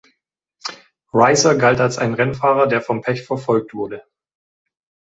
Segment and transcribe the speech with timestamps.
[1.13, 4.03] Ryser galt als ein Rennfahrer, der vom Pech verfolgt wurde.